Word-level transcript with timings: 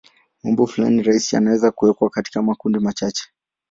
Maumbo 0.43 0.65
fulani 0.67 1.03
rahisi 1.03 1.35
yanaweza 1.35 1.71
kuwekwa 1.71 2.09
katika 2.09 2.41
makundi 2.41 2.79
machache. 2.79 3.23